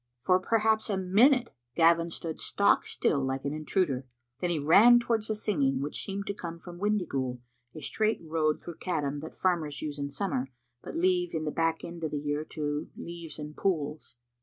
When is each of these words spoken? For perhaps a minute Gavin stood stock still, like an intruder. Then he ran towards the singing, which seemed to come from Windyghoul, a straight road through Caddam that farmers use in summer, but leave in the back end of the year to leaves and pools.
For 0.19 0.39
perhaps 0.39 0.89
a 0.89 0.97
minute 0.97 1.51
Gavin 1.75 2.09
stood 2.09 2.41
stock 2.41 2.87
still, 2.87 3.23
like 3.23 3.45
an 3.45 3.53
intruder. 3.53 4.07
Then 4.39 4.49
he 4.49 4.57
ran 4.57 4.97
towards 4.99 5.27
the 5.27 5.35
singing, 5.35 5.79
which 5.79 6.03
seemed 6.03 6.25
to 6.25 6.33
come 6.33 6.57
from 6.57 6.79
Windyghoul, 6.79 7.39
a 7.75 7.81
straight 7.81 8.19
road 8.23 8.63
through 8.63 8.77
Caddam 8.77 9.19
that 9.19 9.35
farmers 9.35 9.79
use 9.79 9.99
in 9.99 10.09
summer, 10.09 10.49
but 10.81 10.95
leave 10.95 11.35
in 11.35 11.43
the 11.43 11.51
back 11.51 11.83
end 11.83 12.03
of 12.03 12.09
the 12.09 12.17
year 12.17 12.43
to 12.45 12.89
leaves 12.97 13.37
and 13.37 13.55
pools. 13.55 14.15